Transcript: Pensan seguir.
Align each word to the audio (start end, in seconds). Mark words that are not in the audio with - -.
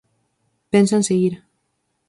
Pensan 0.71 1.03
seguir. 1.09 1.33